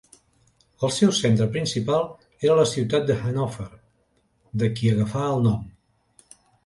El 0.85 0.91
seu 0.93 1.11
centre 1.17 1.47
principal 1.57 2.07
era 2.47 2.55
la 2.61 2.65
ciutat 2.71 3.05
de 3.11 3.17
Hannover 3.19 3.67
de 4.63 4.71
qui 4.81 4.91
agafà 4.95 5.27
el 5.37 5.45
nom. 5.51 5.69